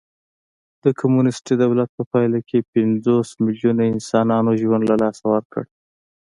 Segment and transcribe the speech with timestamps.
[0.83, 5.63] د کمونېستي دولت په پایله کې پنځوس میلیونو انسانانو ژوند له لاسه ورکړ